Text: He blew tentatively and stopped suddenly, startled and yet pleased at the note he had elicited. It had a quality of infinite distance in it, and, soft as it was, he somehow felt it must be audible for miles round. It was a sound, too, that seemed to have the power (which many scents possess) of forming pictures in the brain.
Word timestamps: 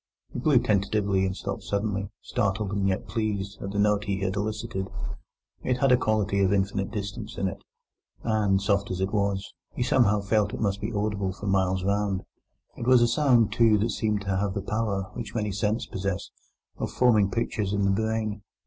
He 0.33 0.39
blew 0.39 0.57
tentatively 0.57 1.27
and 1.27 1.37
stopped 1.37 1.61
suddenly, 1.61 2.09
startled 2.23 2.71
and 2.71 2.87
yet 2.87 3.07
pleased 3.07 3.61
at 3.61 3.69
the 3.69 3.77
note 3.77 4.05
he 4.05 4.21
had 4.21 4.35
elicited. 4.35 4.87
It 5.61 5.77
had 5.77 5.91
a 5.91 5.95
quality 5.95 6.39
of 6.39 6.51
infinite 6.51 6.89
distance 6.89 7.37
in 7.37 7.47
it, 7.47 7.59
and, 8.23 8.59
soft 8.59 8.89
as 8.89 8.99
it 8.99 9.13
was, 9.13 9.53
he 9.75 9.83
somehow 9.83 10.19
felt 10.21 10.55
it 10.55 10.59
must 10.59 10.81
be 10.81 10.91
audible 10.91 11.33
for 11.33 11.45
miles 11.45 11.83
round. 11.83 12.23
It 12.75 12.87
was 12.87 13.03
a 13.03 13.07
sound, 13.07 13.53
too, 13.53 13.77
that 13.77 13.91
seemed 13.91 14.21
to 14.21 14.35
have 14.37 14.55
the 14.55 14.63
power 14.63 15.11
(which 15.13 15.35
many 15.35 15.51
scents 15.51 15.85
possess) 15.85 16.31
of 16.79 16.89
forming 16.89 17.29
pictures 17.29 17.71
in 17.71 17.85
the 17.85 17.91
brain. 17.91 18.41